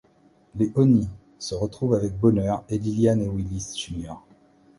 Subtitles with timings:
[0.55, 4.15] Les Onnis se retrouvent avec bonheur et Liliane et Willis Jr.